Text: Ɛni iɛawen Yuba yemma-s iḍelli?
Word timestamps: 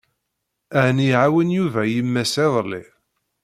Ɛni 0.83 1.03
iɛawen 1.09 1.49
Yuba 1.57 1.81
yemma-s 1.85 2.33
iḍelli? 2.45 2.83